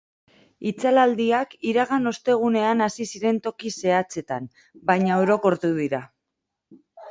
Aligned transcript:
Itzalaldiak 0.69 1.53
iragan 1.71 2.11
ostegunean 2.13 2.81
hasi 2.87 3.07
ziren 3.13 3.39
toki 3.49 3.73
zehatzetan, 3.83 4.51
baina 4.93 5.21
orokortu 5.27 5.73
dira. 5.81 6.05